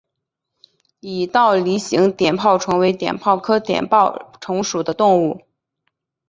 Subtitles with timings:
[1.03, 5.41] 似倒梨形碘泡虫为碘泡科碘泡虫属的动物。